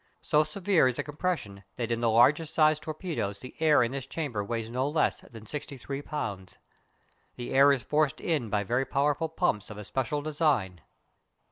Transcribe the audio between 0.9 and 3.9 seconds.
the compression that in the largest sized torpedoes the air